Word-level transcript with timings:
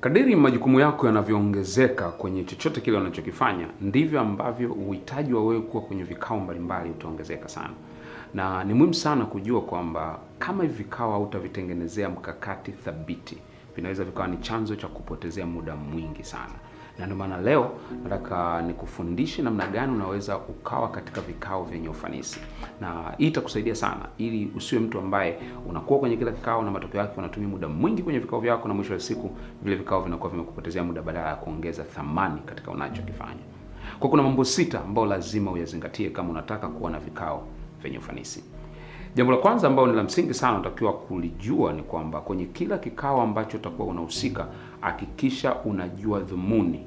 Kadiri 0.00 0.36
majukumu 0.36 0.80
yako 0.80 1.06
yanavyoongezeka 1.06 2.08
kwenye 2.10 2.44
chochote 2.44 2.80
kile 2.80 2.96
unachokifanya, 2.96 3.68
ndivyo 3.80 4.20
ambavyo 4.20 4.72
uhitaji 4.72 5.34
wa 5.34 5.44
wewe 5.46 5.60
kuwa 5.60 5.82
kwenye 5.82 6.02
vikao 6.04 6.40
mbalimbali 6.40 6.90
utaongezeka 6.90 7.48
sana, 7.48 7.70
na 8.34 8.64
ni 8.64 8.74
muhimu 8.74 8.94
sana 8.94 9.24
kujua 9.26 9.60
kwamba 9.62 10.18
kama 10.38 10.62
hivi 10.62 10.74
vikao 10.82 11.10
hautavitengenezea 11.12 12.08
mkakati 12.10 12.72
thabiti, 12.72 13.38
vinaweza 13.76 14.04
vikawa 14.04 14.28
ni 14.28 14.36
chanzo 14.36 14.76
cha 14.76 14.88
kupotezea 14.88 15.46
muda 15.46 15.76
mwingi 15.76 16.24
sana 16.24 16.54
na 17.00 17.06
ndio 17.06 17.16
maana 17.18 17.36
leo 17.40 17.70
nataka 18.04 18.62
nikufundishe 18.62 19.42
namna 19.42 19.66
gani 19.66 19.92
unaweza 19.94 20.38
ukawa 20.38 20.88
katika 20.88 21.20
vikao 21.20 21.64
vyenye 21.64 21.88
ufanisi, 21.88 22.40
na 22.80 23.14
hii 23.18 23.26
itakusaidia 23.26 23.74
sana, 23.74 24.08
ili 24.18 24.52
usiwe 24.56 24.80
mtu 24.82 24.98
ambaye 24.98 25.38
unakuwa 25.68 25.98
kwenye 26.00 26.16
kila 26.16 26.32
kikao 26.32 26.62
na 26.62 26.70
matokeo 26.70 27.00
yake 27.00 27.12
unatumia 27.18 27.48
muda 27.48 27.68
mwingi 27.68 28.02
kwenye 28.02 28.18
vikao 28.18 28.40
vyako, 28.40 28.68
na 28.68 28.74
mwisho 28.74 28.92
wa 28.92 29.00
siku 29.00 29.30
vile 29.62 29.76
vikao 29.76 30.00
vinakuwa 30.02 30.30
vimekupotezea 30.30 30.84
muda 30.84 31.02
badala 31.02 31.28
ya 31.28 31.36
kuongeza 31.36 31.82
thamani 31.84 32.40
katika 32.46 32.70
unachokifanya. 32.70 33.40
Kwa 34.00 34.10
kuna 34.10 34.22
mambo 34.22 34.44
sita 34.44 34.80
ambayo 34.80 35.06
lazima 35.06 35.50
uyazingatie 35.50 36.10
kama 36.10 36.30
unataka 36.30 36.68
kuwa 36.68 36.90
na 36.90 36.98
vikao 36.98 37.46
vyenye 37.82 37.98
ufanisi. 37.98 38.44
Jambo 39.14 39.32
la 39.32 39.38
kwanza 39.38 39.66
ambalo 39.68 39.88
ni 39.90 39.96
la 39.96 40.02
msingi 40.02 40.34
sana 40.34 40.54
unatakiwa 40.58 40.92
kulijua 40.92 41.72
ni 41.72 41.82
kwamba 41.82 42.20
kwenye 42.20 42.44
kila 42.46 42.78
kikao 42.78 43.22
ambacho 43.22 43.56
utakuwa 43.56 43.88
unahusika, 43.88 44.46
hakikisha 44.80 45.54
unajua 45.54 46.20
dhumuni 46.20 46.86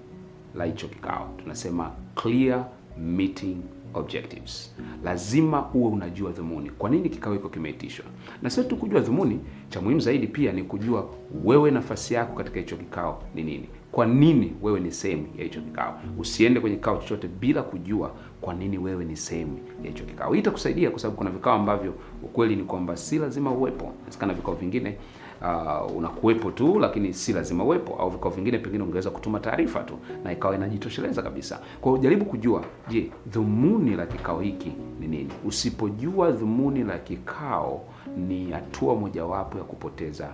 la 0.55 0.65
hicho 0.65 0.87
kikao. 0.87 1.29
Tunasema 1.37 1.91
clear 2.15 2.65
meeting 2.97 3.57
objectives. 3.93 4.75
Lazima 5.03 5.69
uwe 5.73 5.91
unajua 5.91 6.31
dhumuni, 6.31 6.69
kwa 6.69 6.89
nini 6.89 7.09
kikao 7.09 7.33
hiko 7.33 7.49
kimeitishwa, 7.49 8.05
na 8.41 8.49
sio 8.49 8.63
tu 8.63 8.77
kujua 8.77 8.99
dhumuni. 9.01 9.39
Cha 9.69 9.81
muhimu 9.81 9.99
zaidi 10.01 10.27
pia 10.27 10.51
ni 10.51 10.63
kujua 10.63 11.09
wewe 11.43 11.71
nafasi 11.71 12.13
yako 12.13 12.35
katika 12.35 12.59
hicho 12.59 12.75
kikao 12.77 13.23
ni 13.35 13.43
nini. 13.43 13.69
Kwa 13.93 14.05
nini 14.05 14.53
wewe 14.61 14.79
ni 14.79 14.91
sehemu 14.91 15.27
ya 15.37 15.43
hicho 15.43 15.61
kikao? 15.61 15.99
Usiende 16.19 16.59
kwenye 16.59 16.75
kikao 16.75 16.97
chochote 16.97 17.27
bila 17.27 17.61
kujua 17.63 18.11
kwa 18.41 18.53
nini 18.53 18.77
wewe 18.77 19.05
ni 19.05 19.15
sehemu 19.17 19.59
ya 19.83 19.89
hicho 19.89 20.03
kikao. 20.03 20.33
Hii 20.33 20.39
itakusaidia 20.39 20.89
kwa 20.89 20.99
sababu 20.99 21.17
kuna 21.17 21.29
vikao 21.29 21.53
ambavyo 21.53 21.93
ukweli 22.23 22.55
ni 22.55 22.63
kwamba 22.63 22.97
si 22.97 23.17
lazima 23.19 23.51
uwepo. 23.51 23.91
Inawezekana 23.97 24.33
vikao 24.33 24.53
vingine 24.55 24.97
uh, 25.41 25.97
unakuwepo 25.97 26.51
tu, 26.51 26.79
lakini 26.79 27.13
si 27.13 27.33
lazima 27.33 27.63
uwepo, 27.63 27.95
au 27.95 28.09
vikao 28.09 28.31
vingine 28.31 28.57
pengine 28.57 28.83
ungeweza 28.83 29.09
kutuma 29.09 29.39
taarifa 29.39 29.79
tu 29.83 29.93
na 30.23 30.31
ikawa 30.31 30.55
inajitosheleza 30.55 31.21
kabisa. 31.21 31.59
Kwa 31.81 31.91
hiyo 31.91 32.03
jaribu 32.03 32.25
kujua, 32.25 32.63
je, 32.89 33.11
dhumuni 33.27 33.95
la 33.95 34.05
kikao 34.05 34.39
hiki 34.41 34.71
ni 34.99 35.07
nini? 35.07 35.29
Usipojua 35.45 36.31
dhumuni 36.31 36.83
la 36.83 36.97
kikao, 36.97 37.83
ni 38.17 38.51
hatua 38.51 38.95
mojawapo 38.95 39.57
ya 39.57 39.63
kupoteza 39.63 40.29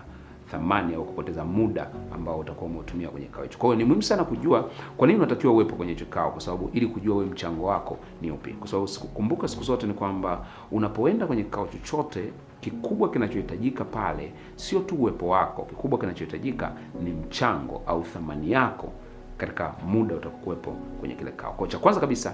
thamani 0.52 0.96
au 0.96 1.06
kupoteza 1.06 1.46
muda 1.46 1.90
ambao 2.14 2.40
utakuwa 2.40 2.70
umeutumia 2.70 3.10
kwenye 3.10 3.26
kikao 3.28 3.44
hicho. 3.44 3.58
Kwa 3.58 3.68
hiyo 3.68 3.78
ni 3.78 3.84
muhimu 3.84 4.04
sana 4.04 4.24
kujua 4.24 4.70
kwa 4.98 5.08
nini 5.08 5.20
unatakiwa 5.20 5.54
uwepo 5.54 5.76
kwenye 5.76 5.92
hicho 5.94 6.06
kikao, 6.06 6.32
kwa 6.32 6.42
sababu 6.42 6.70
ili 6.74 6.88
kujua 6.88 7.16
wewe 7.18 7.30
mchango 7.30 7.66
wako 7.66 7.98
ni 8.22 8.32
upi, 8.32 8.54
kwa 8.54 8.68
sababu 8.68 8.90
kumbuka, 9.14 9.48
siku 9.48 9.64
zote 9.64 9.88
ni 9.88 9.94
kwamba 9.94 10.46
unapoenda 10.72 11.28
kwenye 11.28 11.44
kikao 11.44 11.68
chochote, 11.68 12.34
kikubwa 12.62 13.10
kinachohitajika 13.12 13.84
pale 13.84 14.32
sio 14.56 14.80
tu 14.80 14.96
uwepo 14.96 15.28
wako. 15.28 15.62
Kikubwa 15.64 16.00
kinachohitajika 16.00 16.72
ni 17.04 17.12
mchango 17.12 17.82
au 17.88 18.04
thamani 18.04 18.52
yako 18.52 18.92
katika 19.38 19.74
muda 19.88 20.16
utakokuwepo 20.16 20.72
kwenye 21.00 21.16
kile 21.16 21.32
kikao. 21.32 21.54
Kwa 21.54 21.68
cha 21.68 21.78
kwanza 21.80 22.00
kabisa, 22.00 22.34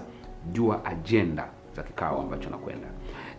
jua 0.52 0.84
ajenda 0.84 1.48
za 1.76 1.82
kikao 1.82 2.20
ambacho 2.22 2.50
nakwenda. 2.50 2.86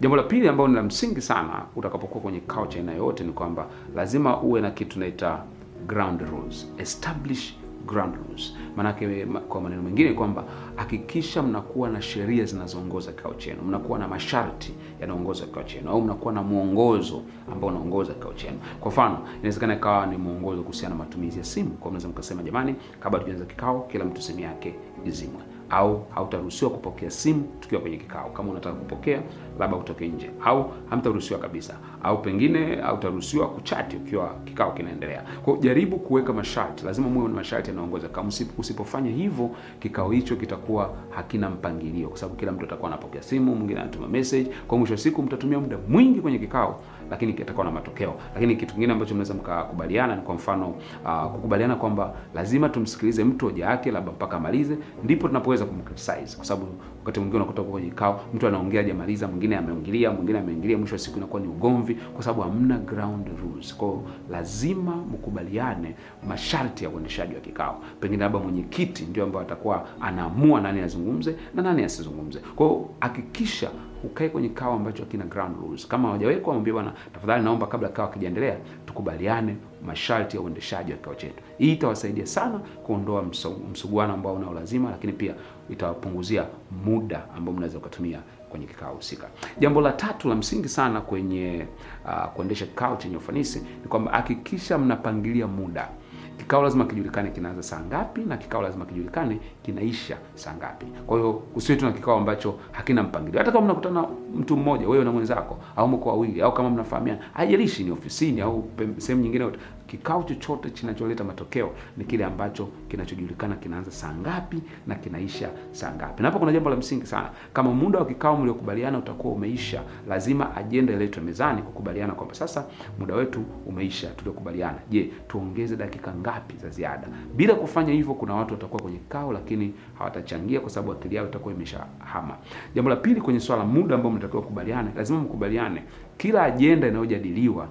Jambo 0.02 0.18
la 0.18 0.24
pili 0.24 0.48
ambalo 0.48 0.68
ni 0.70 0.76
la 0.76 0.84
msingi 0.84 1.22
sana 1.22 1.66
utakapokuwa 1.76 2.22
kwenye 2.22 2.40
kikao 2.40 2.68
cha 2.68 2.80
aina 2.80 2.92
yoyote 2.92 3.24
ni 3.24 3.32
kwamba 3.34 3.68
lazima 3.96 4.42
uwe 4.42 4.62
na 4.62 4.72
kitu 4.72 4.90
tunaita 4.94 5.44
ground 5.88 6.22
rules. 6.22 6.68
Establish 6.78 7.56
ground 7.86 8.16
rules. 8.28 8.53
Maanake 8.76 9.26
kwa 9.26 9.62
maneno 9.62 9.81
mengine 9.81 10.14
kwamba 10.14 10.44
hakikisha 10.76 11.44
mnakuwa 11.44 11.90
na 11.90 12.02
sheria 12.02 12.46
zinazoongoza 12.46 13.12
kikao 13.12 13.34
chenu, 13.34 13.62
mnakuwa 13.62 14.00
na 14.00 14.08
masharti 14.08 14.74
yanaongoza 15.02 15.46
kikao 15.46 15.64
chenu, 15.64 15.90
au 15.90 16.02
mnakuwa 16.02 16.34
na 16.34 16.44
mwongozo 16.44 17.22
ambao 17.52 17.70
unaongoza 17.70 18.14
kikao 18.14 18.34
chenu. 18.34 18.58
Kwa 18.80 18.92
mfano, 18.92 19.18
inawezekana 19.40 19.76
ikawa 19.76 20.06
ni 20.06 20.18
mwongozo 20.18 20.62
kuhusiana 20.62 20.96
na 20.96 21.03
matumizi 21.03 21.38
ya 21.40 21.46
simu. 21.46 21.70
Kwa 21.70 21.92
mnaweza 21.92 22.08
mkasema, 22.08 22.44
jamani, 22.44 22.76
kabla 23.00 23.20
tujaanza 23.20 23.46
kikao, 23.46 23.88
kila 23.92 24.06
mtu 24.06 24.22
simu 24.22 24.40
yake 24.40 24.76
izimwe 25.06 25.42
au 25.69 26.05
hautaruhusiwa 26.16 26.72
kupokea 26.72 27.09
simu 27.11 27.44
tukiwa 27.59 27.81
kwenye 27.81 27.97
kikao. 27.97 28.29
Kama 28.29 28.51
unataka 28.51 28.75
kupokea, 28.75 29.22
labda 29.59 29.78
utoke 29.78 30.07
nje, 30.07 30.29
au 30.45 30.72
hamtaruhusiwa 30.89 31.39
kabisa, 31.39 31.75
au 32.03 32.22
pengine 32.22 32.75
hautaruhusiwa 32.75 33.47
kuchati 33.50 33.95
ukiwa 33.97 34.35
kikao 34.45 34.72
kinaendelea. 34.72 35.23
Kwa 35.45 35.57
jaribu 35.57 35.97
kuweka 36.00 36.33
masharti, 36.33 36.85
lazima 36.85 37.09
muwe 37.09 37.28
na 37.28 37.33
masharti 37.33 37.69
yanaongoza. 37.69 38.07
Kama 38.09 38.29
usipofanya 38.57 39.11
hivyo, 39.11 39.50
kikao 39.79 40.09
hicho 40.11 40.35
kitakuwa 40.35 40.94
hakina 41.09 41.50
mpangilio, 41.50 42.07
kwa 42.09 42.17
sababu 42.17 42.39
kila 42.39 42.51
mtu 42.51 42.66
atakuwa 42.66 42.88
anapokea 42.91 43.22
simu, 43.22 43.55
mwingine 43.55 43.79
anatuma 43.79 44.07
message. 44.07 44.49
Kwa 44.67 44.78
mwisho 44.78 44.94
wa 44.94 44.97
siku 44.97 45.23
mtatumia 45.23 45.59
muda 45.59 45.78
mwingi 45.89 46.22
kwenye 46.22 46.39
kikao, 46.39 46.79
lakini 47.11 47.34
kitakuwa 47.34 47.66
na 47.66 47.72
matokeo. 47.72 48.13
Lakini 48.34 48.55
kitu 48.55 48.73
kingine 48.73 48.94
ambacho 48.94 49.13
mnaweza 49.13 49.34
mkakubaliana 49.34 50.16
ni 50.16 50.22
kwa 50.22 50.35
mfano 50.35 50.69
uh, 51.05 51.31
kukubaliana 51.31 51.75
kwamba 51.75 52.13
lazima 52.35 52.69
tumsikilize 52.69 53.23
mtu 53.23 53.45
hoja 53.45 53.66
yake 53.66 53.91
labda 53.91 54.11
mpaka 54.11 54.38
amalize, 54.38 54.78
ndipo 55.03 55.28
tunapoweza 55.57 55.66
kumcriticize, 55.66 56.35
kwa 56.38 56.45
sababu 56.45 56.68
wakati 57.00 57.19
mwingine 57.19 57.44
unakuta 57.44 57.63
kwenye 57.63 57.90
kikao 57.90 58.22
mtu 58.34 58.47
anaongea 58.47 58.81
hajamaliza, 58.81 59.28
mwingine 59.28 59.57
ameongelea, 59.57 60.12
mwingine 60.12 60.40
ameingilia, 60.40 60.78
mwisho 60.78 60.95
wa 60.95 61.00
siku 61.00 61.18
inakuwa 61.18 61.41
ni 61.41 61.47
ugomvi, 61.47 61.95
kwa 61.95 62.23
sababu 62.23 62.41
hamna 62.41 62.78
ground 62.78 63.28
rules. 63.41 63.75
Kwa 63.75 63.97
lazima 64.31 64.96
mkubaliane 64.96 65.96
masharti 66.28 66.84
ya 66.84 66.90
uendeshaji 66.90 67.35
wa 67.35 67.41
kikao. 67.41 67.81
Pengine 68.00 68.23
labda 68.23 68.40
mwenyekiti 68.40 69.03
ndio 69.06 69.23
ambaye 69.23 69.46
atakuwa 69.46 69.88
anaamua 70.01 70.62
nani 70.62 70.79
azungumze 70.81 71.35
na 71.56 71.62
nani 71.62 71.84
asizungumze. 71.84 72.40
Kwa 72.56 72.67
hiyo 72.67 72.90
hakikisha 73.00 73.69
ukae 74.03 74.29
kwenye 74.29 74.50
kikao 74.50 74.73
ambacho 74.73 75.03
hakina 75.03 75.25
ground 75.25 75.56
rules. 75.62 75.88
Kama 75.88 76.07
hawajawekwa, 76.07 76.53
mwambie 76.53 76.73
bwana, 76.73 76.94
tafadhali 77.13 77.44
naomba 77.44 77.67
kabla 77.67 77.88
kikao 77.90 78.07
kijaendelea, 78.07 78.57
tukubaliane 78.85 79.56
masharti 79.86 80.38
ya 80.38 80.42
uendeshaji 80.44 80.92
wa 80.92 80.98
kikao 80.98 81.16
chetu. 81.16 81.44
Hii 81.58 81.74
itawasaidia 81.74 82.26
sana 82.26 82.60
kuondoa 82.60 83.24
msuguano 83.72 84.14
ambao 84.14 84.34
unao 84.34 84.54
lazima, 84.54 84.92
lakini 84.92 85.14
pia 85.14 85.34
itawapunguzia 85.70 86.46
muda 86.86 87.24
ambao 87.36 87.54
mnaweza 87.54 87.80
kutumia 87.80 88.20
kwenye 88.50 88.66
kikao 88.66 88.94
husika. 88.96 89.28
Jambo 89.60 89.82
la 89.82 89.92
tatu 89.92 90.30
la 90.30 90.36
msingi 90.36 90.70
sana 90.70 91.02
kwenye 91.02 91.66
uh, 92.06 92.26
kuendesha 92.34 92.66
kikao 92.66 92.96
chenye 92.96 93.18
ufanisi 93.18 93.60
ni 93.60 93.88
kwamba 93.90 94.12
hakikisha 94.12 94.78
mnapangilia 94.78 95.48
muda. 95.48 95.90
Kikao 96.38 96.64
lazima 96.64 96.86
kijulikane 96.86 97.30
kinaanza 97.31 97.64
saa 97.64 97.80
ngapi 97.80 98.22
na 98.22 98.38
kikao 98.38 98.62
lazima 98.62 98.86
kijulikane 98.86 99.40
kinaisha 99.64 100.18
saa 100.36 100.53
ngapi. 100.53 100.86
Kwa 101.08 101.18
hiyo 101.18 101.44
usiwe 101.56 101.81
na 101.81 101.92
kikao 101.92 102.18
ambacho 102.18 102.59
hakina 102.72 103.03
mpangilio. 103.03 103.40
Hata 103.40 103.52
kama 103.52 103.66
mnakutana 103.66 104.06
mtu 104.36 104.58
mmoja, 104.58 104.88
wewe 104.88 105.03
na 105.03 105.12
mwenzako, 105.12 105.59
au 105.76 105.88
mko 105.88 106.09
wawili, 106.09 106.42
au 106.42 106.53
kama 106.53 106.70
mnafahamiana, 106.70 107.20
haijalishi 107.34 107.84
ni 107.84 107.92
ofisini 107.92 108.42
au 108.42 108.70
sehemu 108.97 109.22
nyingine 109.24 109.44
yote, 109.44 109.59
kikao 109.88 110.24
chochote 110.24 110.70
kinacholeta 110.70 111.24
matokeo 111.24 111.72
ni 111.97 112.06
kile 112.06 112.26
ambacho 112.26 112.68
kinachojulikana 112.88 113.56
kinaanza 113.56 113.92
saa 113.92 114.14
ngapi 114.16 114.62
na 114.88 114.96
kinaisha 114.96 115.50
saa 115.72 115.92
ngapi. 115.96 116.22
Na 116.24 116.28
hapa 116.30 116.40
kuna 116.40 116.52
jambo 116.52 116.70
la 116.70 116.76
msingi 116.76 117.06
sana. 117.06 117.30
Kama 117.53 117.74
muda 117.74 118.00
wa 118.00 118.06
kikao 118.06 118.38
mliokubaliana 118.38 118.97
utakuwa 118.97 119.34
umeisha, 119.34 119.81
lazima 120.09 120.56
ajenda 120.56 120.94
iletwe 120.94 121.24
mezani 121.24 121.62
kukubaliana 121.62 122.14
kwamba 122.14 122.34
sasa 122.36 122.66
muda 123.00 123.16
wetu 123.16 123.44
umeisha 123.66 124.08
tuliokubaliana. 124.09 124.78
Je, 124.90 125.12
tuongeze 125.28 125.76
dakika 125.76 126.14
ngapi 126.14 126.27
za 126.62 126.70
ziada? 126.70 127.08
Bila 127.36 127.56
kufanya 127.56 127.94
hivyo, 127.94 128.14
kuna 128.14 128.36
watu 128.36 128.54
watakuwa 128.54 128.82
kwenye 128.82 129.00
kao, 129.10 129.34
lakini 129.34 129.74
hawatachangia 129.98 130.60
kwa 130.60 130.70
sababu 130.70 130.92
akili 130.92 131.16
yao 131.16 131.26
itakuwa 131.28 131.54
imeshahama. 131.54 132.36
Jambo 132.76 132.90
la 132.90 132.96
pili 132.96 133.22
kwenye 133.22 133.40
swala 133.40 133.66
muda 133.66 133.96
ambao 133.96 134.12
mnatakiwa 134.12 134.41
kukubaliana, 134.41 134.91
lazima 134.96 135.20
mkubaliane 135.20 135.84
kila 136.18 136.44
ajenda 136.44 136.88
inayojadiliwa 136.88 137.68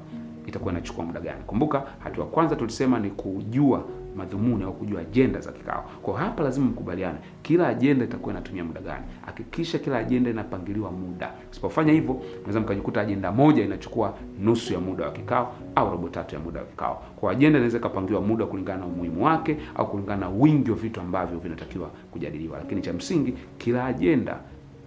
itakuwa 0.47 0.73
inachukua 0.73 1.05
muda 1.05 1.20
gani. 1.20 1.41
Kumbuka 1.47 1.82
hatua 1.99 2.26
kwanza 2.26 2.56
tulisema 2.56 2.99
ni 2.99 3.11
kujua 3.11 3.85
madhumuni 4.16 4.64
au 4.64 4.72
kujua 4.72 5.00
ajenda 5.00 5.40
za 5.40 5.52
kikao. 5.52 5.84
Kwa 6.02 6.18
hapa 6.20 6.42
lazima 6.42 6.66
mkubaliane 6.66 7.18
kila 7.42 7.68
ajenda 7.68 8.04
itakuwa 8.04 8.32
inatumia 8.34 8.64
muda 8.64 8.80
gani. 8.80 9.04
Hakikisha 9.26 9.78
kila 9.78 9.98
ajenda 9.98 10.30
inapangiliwa 10.30 10.90
muda. 10.92 11.30
Usipofanya 11.50 11.92
hivyo, 11.92 12.14
unaweza 12.38 12.60
mkajikuta 12.60 13.00
ajenda 13.00 13.32
moja 13.32 13.64
inachukua 13.64 14.14
nusu 14.40 14.72
ya 14.74 14.80
muda 14.80 15.04
wa 15.04 15.12
kikao 15.12 15.54
au 15.74 15.90
robo 15.90 16.08
tatu 16.08 16.34
ya 16.34 16.40
muda 16.40 16.60
wa 16.60 16.66
kikao. 16.66 17.02
Kwa 17.16 17.32
ajenda 17.32 17.58
inaweza 17.58 17.78
ikapangiwa 17.78 18.20
muda 18.20 18.46
kulingana 18.46 18.78
na 18.80 18.86
umuhimu 18.86 19.24
wake 19.24 19.56
au 19.74 19.90
kulingana 19.90 20.20
na 20.20 20.28
wingi 20.28 20.70
wa 20.70 20.76
vitu 20.76 21.00
ambavyo 21.00 21.38
vinatakiwa 21.38 21.88
kujadiliwa, 22.10 22.58
lakini 22.58 22.80
cha 22.82 22.92
msingi 22.92 23.34
kila 23.58 23.84
ajenda 23.86 24.36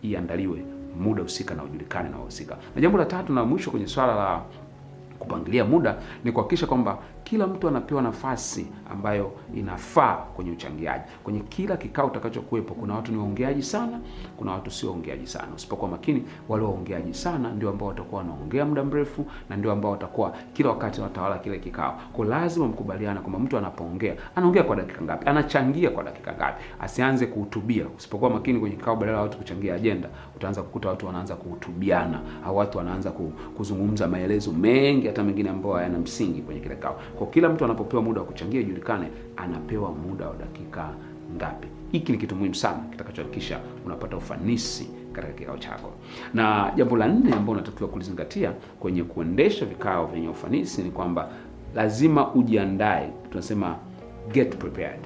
iandaliwe 0.01 0.63
muda 0.99 1.21
husika 1.23 1.55
na 1.55 1.63
ujulikane 1.63 2.09
na 2.09 2.17
wahusika. 2.17 2.57
Na 2.75 2.81
jambo 2.81 2.97
la 2.97 3.05
tatu 3.05 3.33
na 3.33 3.45
mwisho 3.45 3.71
kwenye 3.71 3.87
swala 3.87 4.15
la 4.15 4.41
kupangilia 5.19 5.65
muda 5.65 5.95
ni 6.23 6.31
kuhakikisha 6.31 6.67
kwamba 6.67 6.97
kila 7.29 7.47
mtu 7.47 7.67
anapewa 7.67 8.01
nafasi 8.01 8.67
ambayo 8.91 9.31
inafaa 9.55 10.13
kwenye 10.15 10.51
uchangiaji. 10.51 11.03
Kwenye 11.23 11.39
kila 11.39 11.77
kikao 11.77 12.07
utakachokuwepo, 12.07 12.73
kuna 12.73 12.93
watu 12.95 13.11
ni 13.11 13.17
waongeaji 13.17 13.63
sana, 13.63 13.99
kuna 14.37 14.51
watu 14.51 14.71
sio 14.71 14.89
waongeaji 14.89 15.27
sana. 15.27 15.47
Usipokuwa 15.55 15.91
makini, 15.91 16.23
wale 16.49 16.63
waongeaji 16.63 17.13
sana 17.13 17.51
ndio 17.51 17.69
ambao 17.69 17.87
watakuwa 17.87 18.21
wanaongea 18.21 18.65
muda 18.65 18.83
mrefu 18.83 19.25
na 19.49 19.55
ndio 19.57 19.71
ambao 19.71 19.91
watakuwa 19.91 20.33
kila 20.53 20.69
wakati 20.69 21.01
wanatawala 21.01 21.37
kile 21.37 21.59
kikao. 21.59 21.99
Kwa 22.13 22.25
lazima 22.25 22.67
mkubaliana 22.67 23.21
kwamba 23.21 23.39
mtu 23.39 23.57
anapoongea 23.57 24.15
anaongea 24.35 24.63
kwa 24.63 24.75
dakika 24.75 25.01
ngapi, 25.01 25.29
anachangia 25.29 25.89
kwa 25.89 26.03
dakika 26.03 26.33
ngapi, 26.33 26.63
asianze 26.81 27.25
kuhutubia. 27.25 27.85
Usipokuwa 27.97 28.29
makini 28.29 28.59
kwenye 28.59 28.75
kikao, 28.75 28.95
badala 28.95 29.17
ya 29.17 29.23
watu 29.23 29.37
kuchangia 29.37 29.75
ajenda, 29.75 30.09
utaanza 30.35 30.61
kukuta 30.63 30.89
watu 30.89 31.05
wanaanza 31.05 31.35
kuhutubiana 31.35 32.19
au 32.45 32.57
watu 32.57 32.77
wanaanza 32.77 33.11
kuzungumza 33.57 34.07
maelezo 34.07 34.51
mengi, 34.51 35.07
hata 35.07 35.23
mengine 35.23 35.49
ambayo 35.49 35.75
hayana 35.75 35.99
msingi 35.99 36.41
kwenye 36.41 36.59
kile 36.61 36.75
kikao. 36.75 36.99
Kwa 37.19 37.27
kila 37.27 37.49
mtu 37.49 37.65
anapopewa 37.65 38.03
muda 38.03 38.19
wa 38.21 38.27
kuchangia, 38.27 38.61
ijulikane 38.61 39.07
anapewa 39.37 39.91
muda 39.91 40.27
wa 40.27 40.35
dakika 40.35 40.89
ngapi. 41.35 41.67
Hiki 41.91 42.11
ni 42.11 42.17
kitu 42.17 42.35
muhimu 42.35 42.55
sana 42.55 42.79
kitakachohakikisha 42.91 43.59
unapata 43.85 44.17
ufanisi 44.17 44.89
katika 45.13 45.33
kikao 45.33 45.57
chako. 45.57 45.91
Na 46.33 46.71
jambo 46.75 46.97
la 46.97 47.07
nne 47.07 47.33
ambalo 47.33 47.51
unatakiwa 47.51 47.89
kulizingatia 47.89 48.51
kwenye 48.79 49.03
kuendesha 49.03 49.65
vikao 49.65 50.05
vyenye 50.07 50.27
ufanisi 50.29 50.81
ni 50.83 50.91
kwamba 50.91 51.29
lazima 51.75 52.33
ujiandae. 52.33 53.09
Tunasema 53.29 53.75
get 54.31 54.55
prepared. 54.57 54.99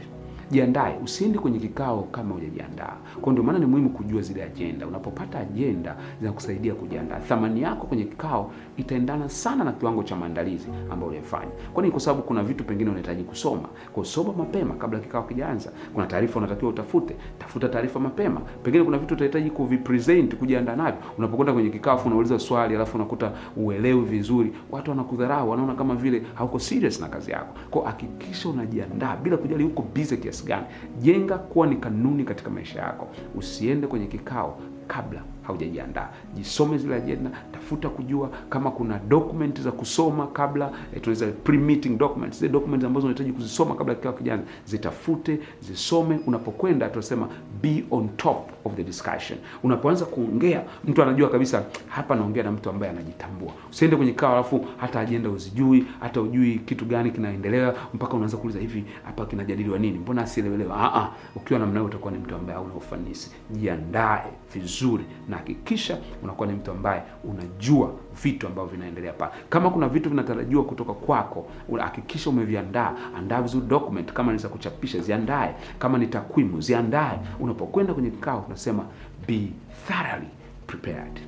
Jiandae, 0.58 0.98
usiende 1.04 1.40
kwenye 1.40 1.60
kikao 1.60 2.04
kama 2.12 2.34
hujajiandaa. 2.36 2.94
Kwa 3.22 3.32
ndio 3.32 3.44
maana 3.44 3.60
ni 3.60 3.66
muhimu 3.66 3.90
kujua 3.90 4.22
zile 4.22 4.44
ajenda. 4.44 4.88
Unapopata 4.88 5.40
ajenda 5.40 5.96
zinakusaidia 6.20 6.74
kujiandaa. 6.76 7.20
Thamani 7.20 7.62
yako 7.62 7.88
kwenye 7.88 8.04
kikao 8.04 8.52
itaendana 8.78 9.30
sana 9.30 9.64
na 9.64 9.72
kiwango 9.72 10.04
cha 10.04 10.16
maandalizi 10.16 10.68
ambayo 10.92 11.12
ulifanya. 11.12 11.52
Kwani 11.74 11.92
kwa 11.92 12.00
sababu 12.00 12.24
kuna 12.24 12.44
vitu 12.44 12.64
pengine 12.64 12.90
unahitaji 12.90 13.24
kusoma. 13.24 13.70
Kwa 13.94 14.06
soma 14.06 14.34
mapema 14.34 14.74
kabla 14.76 15.00
kikao 15.00 15.24
kijaanza. 15.24 15.72
Kuna 15.94 16.06
taarifa 16.06 16.40
unatakiwa 16.40 16.72
utafute, 16.72 17.16
tafuta 17.40 17.70
taarifa 17.70 18.00
mapema. 18.00 18.42
Pengine 18.64 18.84
kuna 18.84 18.98
vitu 18.98 19.14
utahitaji 19.14 19.50
kuvipresent, 19.50 20.36
kujiandaa 20.36 20.76
navyo. 20.76 21.02
Unapokwenda 21.18 21.54
kwenye 21.54 21.70
kikao 21.70 22.02
unauliza 22.06 22.40
swali 22.40 22.76
alafu 22.76 22.98
unakuta 22.98 23.32
uelewi 23.58 24.02
vizuri, 24.02 24.54
watu 24.72 24.90
wanakudharau, 24.92 25.50
wanaona 25.50 25.74
kama 25.76 25.96
vile 25.96 26.24
hauko 26.36 26.60
serious 26.60 27.00
na 27.02 27.08
kazi 27.08 27.32
yako. 27.32 27.56
Kwa 27.70 27.86
hakikisha 27.86 28.50
unajiandaa 28.50 29.16
bila 29.16 29.38
kujali 29.38 29.64
uko 29.64 29.86
busy 29.96 30.18
kiasi 30.18 30.43
gani. 30.46 30.66
Jenga 31.00 31.38
kuwa 31.38 31.68
ni 31.68 31.76
kanuni 31.76 32.24
katika 32.24 32.50
maisha 32.50 32.80
yako. 32.82 33.08
Usiende 33.36 33.88
kwenye 33.88 34.06
kikao 34.08 34.60
kabla 34.88 35.22
haujajiandaa. 35.44 36.10
Jisome 36.36 36.78
zile 36.78 36.96
ajenda, 36.96 37.32
tafuta 37.52 37.90
kujua 37.90 38.30
kama 38.50 38.72
kuna 38.72 39.00
document 39.00 39.62
za 39.62 39.72
kusoma 39.72 40.28
kabla, 40.28 40.72
eh, 40.96 41.02
tunaweza 41.02 41.26
pre-meeting 41.44 41.98
documents, 41.98 42.40
zile 42.40 42.52
documents 42.52 42.86
ambazo 42.86 43.06
unahitaji 43.08 43.32
kuzisoma 43.34 43.76
kabla 43.76 43.96
kikao 43.96 44.14
kijana, 44.14 44.42
zitafute, 44.66 45.40
zisome. 45.62 46.20
Unapokwenda 46.28 46.90
tunasema 46.90 47.28
be 47.62 47.84
on 47.92 48.10
top 48.18 48.50
of 48.66 48.74
the 48.76 48.84
discussion. 48.84 49.40
Unapoanza 49.64 50.06
kuongea, 50.06 50.64
mtu 50.86 51.04
anajua 51.04 51.30
kabisa 51.30 51.64
hapa 51.88 52.16
naongea 52.16 52.44
na 52.44 52.52
mtu 52.52 52.70
ambaye 52.70 52.92
anajitambua. 52.92 53.52
Usiende 53.72 53.98
kwenye 53.98 54.12
kikao 54.12 54.34
alafu 54.34 54.66
hata 54.78 55.00
ajenda 55.00 55.30
uzijui, 55.30 55.86
hata 56.00 56.22
ujui 56.22 56.60
kitu 56.60 56.86
gani 56.86 57.12
kinaendelea, 57.12 57.74
mpaka 57.94 58.14
unaanza 58.14 58.38
kuuliza 58.38 58.60
hivi, 58.60 58.84
hapa 59.06 59.26
kinajadiliwa 59.26 59.80
nini? 59.80 59.98
Mbona 59.98 60.22
asielewelewa? 60.22 60.78
Ah 60.78 61.02
ah, 61.02 61.10
ukiwa 61.36 61.60
namna 61.60 61.84
utakuwa 61.84 62.12
ni 62.14 62.18
mtu 62.20 62.36
ambaye 62.36 62.58
hauna 62.60 62.74
ufanisi. 62.74 63.32
Jiandae 63.52 64.24
vizuri 64.54 65.04
na 65.34 65.38
hakikisha 65.40 65.98
unakuwa 66.24 66.48
ni 66.48 66.54
mtu 66.54 66.72
ambaye 66.72 67.04
unajua 67.24 67.92
vitu 68.24 68.48
ambavyo 68.48 68.72
vinaendelea 68.72 69.14
pale. 69.14 69.32
Kama 69.50 69.70
kuna 69.70 69.88
vitu 69.90 70.10
vinatarajiwa 70.10 70.64
kutoka 70.64 70.94
kwako, 70.94 71.48
hakikisha 71.80 72.30
umeviandaa. 72.30 72.94
Andaa 73.18 73.42
vizuri 73.42 73.66
document, 73.68 74.14
kama 74.14 74.32
ni 74.32 74.38
za 74.38 74.50
kuchapisha 74.50 75.00
ziandae, 75.00 75.56
kama 75.80 75.98
ni 75.98 76.08
takwimu 76.08 76.62
ziandae. 76.62 77.20
Unapokwenda 77.40 77.94
kwenye 77.94 78.10
kikao, 78.10 78.42
tunasema 78.42 78.86
be 79.28 79.48
thoroughly 79.88 80.28
prepared. 80.68 81.20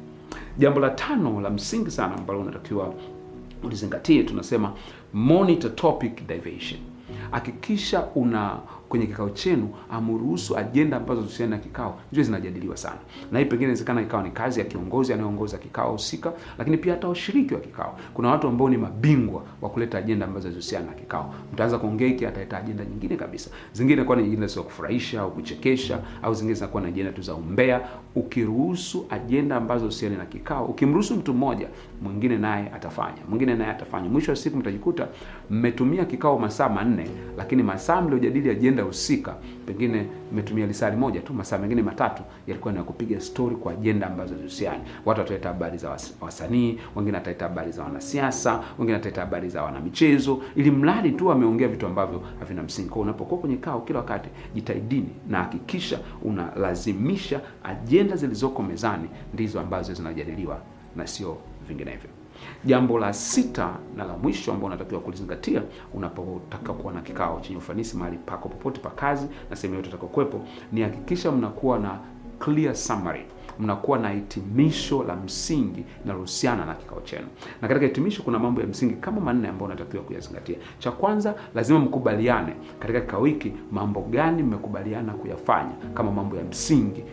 Jambo 0.57 0.79
la 0.79 0.89
tano 0.89 1.41
la 1.41 1.49
msingi 1.49 1.91
sana 1.91 2.15
ambalo 2.15 2.39
unatakiwa 2.41 2.93
ulizingatie, 3.63 4.23
tunasema 4.23 4.73
monitor 5.13 5.75
topic 5.75 6.27
diversion. 6.27 6.79
Hakikisha 7.31 8.05
una 8.15 8.57
kwenye 8.89 9.05
kikao 9.05 9.29
chenu 9.29 9.69
amruhusu 9.91 10.57
ajenda 10.57 10.97
ambazo 10.97 11.21
zisiana 11.21 11.55
na 11.55 11.61
kikao 11.61 11.99
ziwe 12.11 12.23
zinajadiliwa 12.23 12.77
sana, 12.77 12.97
na 13.31 13.39
hii 13.39 13.45
pengine 13.45 13.63
inawezekana 13.63 14.01
ikawa 14.01 14.23
ni 14.23 14.31
kazi 14.31 14.59
ya 14.59 14.65
kiongozi 14.65 15.13
anayeongoza 15.13 15.57
kikao 15.57 15.91
husika, 15.91 16.33
lakini 16.57 16.77
pia 16.77 16.93
hata 16.93 17.07
washiriki 17.07 17.53
wa 17.53 17.59
kikao. 17.59 17.99
Kuna 18.13 18.29
watu 18.29 18.47
ambao 18.47 18.69
ni 18.69 18.77
mabingwa 18.77 19.43
wa 19.61 19.69
kuleta 19.69 19.97
ajenda 19.97 20.25
ambazo 20.25 20.51
zisiana 20.51 20.85
na 20.85 20.91
kikao. 20.93 21.33
Mtaanza 21.53 21.77
kuongea 21.79 22.07
hiki, 22.07 22.25
ataleta 22.25 22.57
ajenda 22.57 22.85
nyingine 22.85 23.15
kabisa, 23.15 23.49
zingine 23.73 24.03
kwa 24.03 24.15
ni 24.15 24.23
ajenda 24.23 24.47
za 24.47 24.61
kufurahisha 24.61 25.21
au 25.21 25.31
kuchekesha, 25.31 25.99
au 26.23 26.33
zingine 26.33 26.53
zinakuwa 26.53 26.81
na 26.83 26.89
ajenda 26.89 27.11
tu 27.11 27.21
za 27.21 27.35
umbea. 27.35 27.81
Ukiruhusu 28.15 29.05
ajenda 29.09 29.55
ambazo 29.55 29.89
zisiana 29.89 30.17
na 30.17 30.25
kikao, 30.25 30.65
ukimruhusu 30.65 31.15
mtu 31.15 31.33
mmoja, 31.33 31.67
mwingine 32.01 32.37
naye 32.37 32.71
atafanya, 32.75 33.17
mwingine 33.29 33.55
naye 33.55 33.71
atafanya. 33.71 34.09
Mwisho 34.09 34.31
wa 34.31 34.35
siku 34.35 34.57
mtajikuta 34.57 35.07
mmetumia 35.49 36.05
kikao 36.05 36.39
masaa 36.39 36.69
manne, 36.69 37.07
lakini 37.37 37.63
masaa 37.63 38.01
mliojadili 38.01 38.49
ajenda 38.49 38.83
husika 38.83 39.35
pengine 39.65 40.05
mmetumia 40.31 40.67
lisali 40.67 40.97
moja 40.97 41.21
tu, 41.21 41.33
masaa 41.33 41.57
mengine 41.57 41.81
matatu 41.81 42.23
yalikuwa 42.47 42.71
ni 42.73 42.77
ya 42.77 42.83
kupiga 42.83 43.21
stori 43.21 43.55
kwa 43.55 43.71
ajenda 43.73 44.07
ambazo 44.07 44.35
zihusiani. 44.37 44.83
Watu 45.05 45.19
wataleta 45.21 45.49
habari 45.49 45.77
za 45.77 45.97
wasanii, 46.21 46.79
wengine 46.95 47.17
wataleta 47.17 47.45
habari 47.47 47.71
za 47.71 47.83
wanasiasa, 47.83 48.63
wengine 48.79 48.93
wataleta 48.93 49.21
habari 49.21 49.49
za 49.49 49.63
wanamichezo, 49.63 50.41
ili 50.55 50.71
mradi 50.71 51.11
tu 51.11 51.31
ameongea 51.31 51.67
vitu 51.67 51.85
ambavyo 51.85 52.23
havina 52.39 52.63
msingi. 52.63 52.89
Kwa 52.89 53.01
unapokuwa 53.01 53.39
kwenye 53.41 53.57
kao, 53.57 53.81
kila 53.81 53.99
wakati 53.99 54.29
jitahidini 54.55 55.09
na 55.29 55.37
hakikisha 55.37 55.99
unalazimisha 56.23 57.41
ajenda 57.63 58.15
zilizoko 58.15 58.63
mezani 58.63 59.09
ndizo 59.33 59.59
ambazo 59.59 59.93
zinajadiliwa 59.93 60.59
na 60.95 61.07
sio 61.07 61.37
vinginevyo. 61.67 62.09
Jambo 62.65 62.99
la 62.99 63.13
sita 63.13 63.75
na 63.95 64.03
la 64.03 64.17
mwisho 64.17 64.51
ambao 64.53 64.67
unatakiwa 64.67 65.01
kulizingatia 65.01 65.61
unapotaka 65.93 66.73
kuwa 66.73 66.93
na 66.93 67.01
kikao 67.01 67.39
chenye 67.41 67.57
ufanisi 67.57 67.97
mahali 67.97 68.17
pako 68.17 68.49
popote 68.49 68.79
pa 68.81 68.89
kazi 68.89 69.27
na 69.49 69.55
sehemu 69.55 69.75
yote 69.75 69.89
utakayokuwepo 69.89 70.41
ni 70.71 70.81
hakikisha 70.81 71.31
mnakuwa 71.31 71.79
na 71.79 71.99
clear 72.39 72.75
summary, 72.75 73.25
mnakuwa 73.59 73.99
na 73.99 74.09
hitimisho 74.09 75.03
la 75.03 75.15
msingi 75.15 75.85
linalohusiana 76.03 76.65
na 76.65 76.73
kikao 76.75 77.01
chenu. 77.01 77.27
Na 77.61 77.67
katika 77.67 77.85
hitimisho 77.85 78.23
kuna 78.23 78.39
mambo 78.39 78.61
ya 78.61 78.67
msingi 78.67 78.93
kama 78.93 79.21
manne 79.21 79.47
ambayo 79.47 79.65
unatakiwa 79.65 80.03
kuyazingatia. 80.03 80.57
Cha 80.79 80.91
kwanza, 80.91 81.35
lazima 81.55 81.79
mkubaliane 81.79 82.53
katika 82.79 83.01
kikao 83.01 83.25
hiki 83.25 83.53
mambo 83.71 84.01
gani 84.01 84.43
mmekubaliana 84.43 85.13
kuyafanya 85.13 85.71
kama 85.93 86.11
mambo 86.11 86.35
ya 86.35 86.43
msingi 86.43 87.03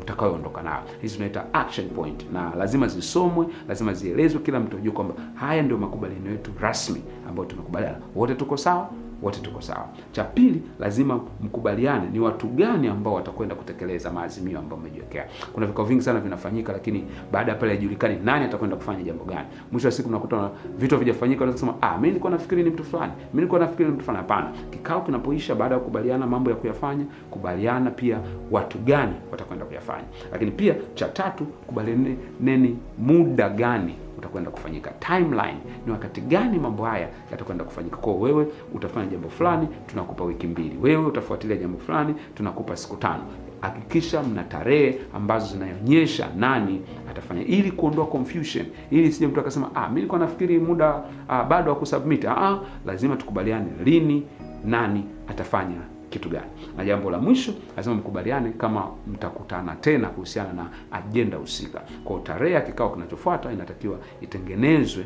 mtakayoondoka 0.00 0.62
nayo. 0.62 0.82
Hizi 1.02 1.14
tunaita 1.14 1.54
action 1.54 1.88
point, 1.88 2.26
na 2.32 2.52
lazima 2.54 2.88
zisomwe, 2.88 3.46
lazima 3.68 3.92
zielezwe, 3.92 4.40
kila 4.40 4.60
mtu 4.60 4.76
ajue 4.76 4.92
kwamba 4.92 5.14
haya 5.34 5.62
ndio 5.62 5.78
makubaliano 5.78 6.30
yetu 6.30 6.50
rasmi 6.60 7.02
ambayo 7.28 7.48
tumekubaliana. 7.48 7.98
Wote 8.14 8.34
tuko 8.34 8.56
sawa 8.56 8.90
wote 9.22 9.40
tuko 9.40 9.60
sawa. 9.60 9.88
Cha 10.12 10.24
pili, 10.24 10.62
lazima 10.80 11.20
mkubaliane 11.40 12.06
ni 12.12 12.20
watu 12.20 12.46
gani 12.46 12.88
ambao 12.88 13.14
watakwenda 13.14 13.54
kutekeleza 13.54 14.10
maazimio 14.10 14.58
ambayo 14.58 14.80
mmejiwekea. 14.80 15.24
Kuna 15.52 15.66
vikao 15.66 15.84
vingi 15.84 16.02
sana 16.02 16.20
vinafanyika, 16.20 16.72
lakini 16.72 17.04
baada 17.32 17.52
ya 17.52 17.58
pale 17.58 17.72
haijulikani 17.72 18.16
nani 18.24 18.44
atakwenda 18.44 18.76
kufanya 18.76 19.02
jambo 19.02 19.24
gani. 19.24 19.46
Mwisho 19.72 19.88
wa 19.88 19.92
siku 19.92 20.08
mnakuta 20.08 20.50
vitu 20.78 20.94
havijafanyika, 20.94 21.46
kusema 21.52 21.74
ah, 21.82 21.94
mimi 21.96 22.06
nilikuwa 22.08 22.32
nafikiri 22.32 22.62
ni 22.62 22.70
mtu 22.70 22.84
fulani, 22.84 23.12
mimi 23.18 23.30
nilikuwa 23.34 23.60
nafikiri 23.60 23.88
ni 23.88 23.94
mtu 23.94 24.04
fulani. 24.04 24.22
Hapana, 24.28 24.52
kikao 24.70 25.00
kinapoisha, 25.00 25.54
baada 25.54 25.74
ya 25.74 25.80
kukubaliana 25.80 26.26
mambo 26.26 26.50
ya 26.50 26.56
kuyafanya, 26.56 27.04
kubaliana 27.30 27.90
pia 27.90 28.18
watu 28.50 28.78
gani 28.78 29.12
watakwenda 29.30 29.64
kuyafanya. 29.64 30.04
Lakini 30.32 30.50
pia 30.50 30.74
cha 30.94 31.08
tatu, 31.08 31.44
kubalianeni 31.44 32.78
muda 32.98 33.48
gani 33.48 33.94
utakwenda 34.18 34.50
kufanyika. 34.50 34.90
Timeline 34.90 35.58
ni 35.86 35.92
wakati 35.92 36.20
gani 36.20 36.58
mambo 36.58 36.84
haya 36.84 37.08
yatakwenda 37.30 37.64
kufanyika. 37.64 37.96
Kwa 37.96 38.14
wewe 38.14 38.46
utafanya 38.74 39.06
jambo 39.06 39.28
fulani, 39.28 39.68
tunakupa 39.86 40.24
wiki 40.24 40.46
mbili. 40.46 40.76
Wewe 40.82 41.06
utafuatilia 41.06 41.56
jambo 41.56 41.78
fulani, 41.78 42.14
tunakupa 42.34 42.76
siku 42.76 42.96
tano. 42.96 43.22
Hakikisha 43.60 44.22
mna 44.22 44.44
tarehe 44.44 44.98
ambazo 45.14 45.46
zinaonyesha 45.52 46.28
nani 46.36 46.80
atafanya, 47.10 47.42
ili 47.44 47.70
kuondoa 47.70 48.06
confusion, 48.06 48.66
ili 48.90 49.12
sije 49.12 49.26
mtu 49.26 49.40
akasema 49.40 49.70
ah, 49.74 49.80
mimi 49.88 49.94
nilikuwa 49.94 50.20
nafikiri 50.20 50.58
muda 50.58 51.02
ah, 51.28 51.44
bado 51.44 51.70
wa 51.70 51.76
kusubmit. 51.76 52.24
Ah, 52.24 52.58
lazima 52.86 53.16
tukubaliane 53.16 53.66
lini, 53.84 54.22
nani 54.64 55.04
atafanya 55.28 55.76
kitu 56.18 56.28
gani. 56.28 56.46
Na 56.76 56.84
jambo 56.84 57.10
la 57.10 57.18
mwisho 57.18 57.52
lazima 57.76 57.94
mkubaliane 57.94 58.50
kama 58.50 58.86
mtakutana 59.12 59.74
tena 59.76 60.08
kuhusiana 60.08 60.52
na 60.52 60.66
ajenda 60.92 61.36
husika. 61.36 61.80
Kwa 62.04 62.20
tarehe 62.20 62.54
ya 62.54 62.60
kikao 62.60 62.90
kinachofuata 62.90 63.52
inatakiwa 63.52 63.98
itengenezwe 64.20 65.04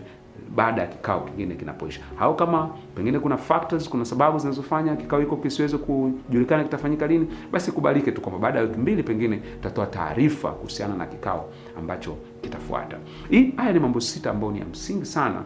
baada 0.57 0.83
ya 0.83 0.87
kikao 0.89 1.21
kingine 1.21 1.55
kinapoisha, 1.55 2.01
au 2.21 2.37
kama 2.37 2.71
pengine 2.95 3.19
kuna 3.19 3.37
factors, 3.37 3.89
kuna 3.89 4.05
sababu 4.05 4.39
zinazofanya 4.39 4.97
kikao 4.97 5.21
hiko 5.21 5.37
kisiweze 5.37 5.79
kujulikana 5.79 6.65
kitafanyika 6.65 7.07
lini, 7.07 7.27
basi 7.53 7.73
kubalike 7.73 8.13
tu 8.13 8.21
kwamba 8.21 8.39
baada 8.41 8.59
ya 8.59 8.65
wiki 8.65 8.79
mbili 8.79 9.03
pengine 9.03 9.37
tutatoa 9.37 9.87
taarifa 9.87 10.51
kuhusiana 10.51 10.95
na 10.95 11.07
kikao 11.07 11.49
ambacho 11.79 12.17
kitafuata. 12.43 12.97
Hii 13.31 13.53
haya 13.57 13.73
ni 13.73 13.79
mambo 13.79 14.01
sita 14.01 14.31
ambayo 14.31 14.53
ni 14.53 14.59
ya 14.59 14.65
msingi 14.65 15.07
sana 15.07 15.43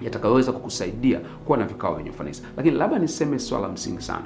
yatakayoweza 0.00 0.52
kukusaidia 0.52 1.20
kuwa 1.44 1.58
na 1.58 1.64
vikao 1.66 1.94
vyenye 1.94 2.10
ufanisi. 2.10 2.42
Lakini 2.56 2.76
labda 2.76 2.98
niseme 2.98 3.38
swala 3.38 3.68
msingi 3.68 4.02
sana, 4.02 4.24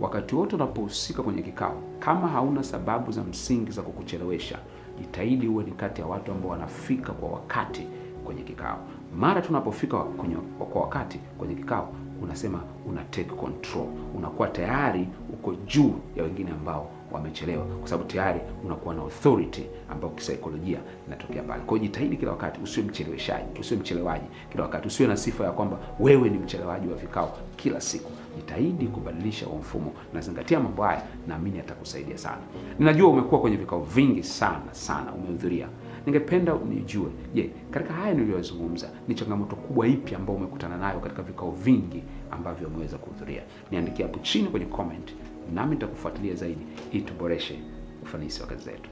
wakati 0.00 0.34
wote 0.34 0.56
unapohusika 0.56 1.22
kwenye 1.22 1.42
kikao, 1.42 1.82
kama 1.98 2.28
hauna 2.28 2.62
sababu 2.62 3.12
za 3.12 3.22
msingi 3.24 3.70
za 3.70 3.82
kukuchelewesha, 3.82 4.58
jitahidi 5.00 5.48
uwe 5.48 5.64
ni 5.64 5.70
kati 5.70 6.00
ya 6.00 6.06
watu 6.06 6.32
ambao 6.32 6.50
wanafika 6.50 7.12
kwa 7.12 7.28
wakati 7.28 7.86
kwenye 8.24 8.42
kikao. 8.42 8.78
Mara 9.18 9.42
tunapofika 9.42 9.98
kwenye 9.98 10.36
kwa 10.72 10.82
wakati 10.82 11.18
kwenye 11.38 11.54
kikao, 11.54 11.92
unasema 12.22 12.60
una 12.88 13.04
take 13.04 13.30
control, 13.30 13.86
unakuwa 14.16 14.48
tayari 14.48 15.08
uko 15.32 15.54
juu 15.54 15.94
ya 16.16 16.22
wengine 16.22 16.50
ambao 16.50 16.90
wamechelewa, 17.12 17.64
kwa 17.64 17.88
sababu 17.88 18.08
tayari 18.08 18.40
unakuwa 18.64 18.94
na 18.94 19.02
authority 19.02 19.62
ambayo 19.90 20.12
kisaikolojia 20.12 20.78
inatokea 21.06 21.42
pale. 21.42 21.62
Kwa 21.62 21.78
hiyo 21.78 21.88
jitahidi 21.88 22.16
kila 22.16 22.30
wakati 22.30 22.60
usiwe 22.60 22.86
mcheleweshaji, 22.86 23.60
usiwe 23.60 23.80
mchelewaji 23.80 24.24
kila 24.52 24.62
wakati, 24.62 24.88
usiwe 24.88 25.08
na 25.08 25.16
sifa 25.16 25.44
ya 25.44 25.52
kwamba 25.52 25.78
wewe 26.00 26.28
ni 26.30 26.38
mchelewaji 26.38 26.88
wa 26.88 26.94
vikao 26.94 27.38
kila 27.56 27.80
siku. 27.80 28.10
Jitahidi 28.36 28.86
kubadilisha 28.86 29.46
huo 29.46 29.58
mfumo 29.58 29.92
na 30.14 30.20
zingatia 30.20 30.60
mambo 30.60 30.82
haya, 30.82 31.02
naamini 31.28 31.60
atakusaidia 31.60 32.18
sana. 32.18 32.42
Ninajua 32.78 33.08
umekuwa 33.08 33.40
kwenye 33.40 33.56
vikao 33.56 33.80
vingi 33.82 34.22
sana 34.22 34.74
sana, 34.74 35.12
umehudhuria. 35.12 35.68
Ningependa 36.06 36.54
nijue, 36.68 37.10
je, 37.34 37.50
katika 37.70 37.94
haya 37.94 38.14
niliyozungumza 38.14 38.88
ni 39.08 39.14
changamoto 39.14 39.56
kubwa 39.56 39.86
ipi 39.88 40.14
ambayo 40.14 40.38
umekutana 40.38 40.76
nayo 40.76 41.00
katika 41.00 41.22
vikao 41.22 41.50
vingi 41.50 42.02
ambavyo 42.30 42.68
umeweza 42.68 42.98
kuhudhuria? 42.98 43.42
Niandikie 43.70 44.06
hapo 44.06 44.18
chini 44.18 44.48
kwenye 44.48 44.66
comment, 44.66 45.14
nami 45.54 45.70
nitakufuatilia 45.74 46.34
zaidi 46.34 46.66
ili 46.92 47.02
tuboreshe 47.02 47.58
ufanisi 48.02 48.40
wa 48.42 48.46
kazi 48.48 48.64
zetu. 48.64 48.90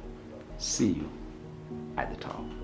See 0.57 0.89
you 0.89 1.05
at 1.97 2.09
the 2.11 2.17
top. 2.17 2.64